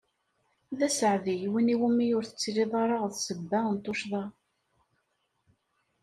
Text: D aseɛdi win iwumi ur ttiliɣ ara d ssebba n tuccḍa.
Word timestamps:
D 0.77 0.79
aseɛdi 0.87 1.35
win 1.51 1.71
iwumi 1.73 2.07
ur 2.17 2.25
ttiliɣ 2.27 2.71
ara 2.83 2.97
d 3.11 3.13
ssebba 3.15 3.59
n 3.73 3.75
tuccḍa. 3.83 4.25